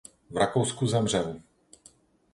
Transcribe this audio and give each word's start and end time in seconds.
V 0.29 0.37
Rakousku 0.37 0.87
zemřel. 0.87 1.41